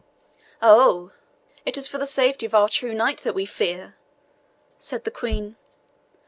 [0.63, 1.11] "Oh,
[1.63, 3.97] it is for the safety of our true knight that we fear!"
[4.79, 5.57] said the Queen.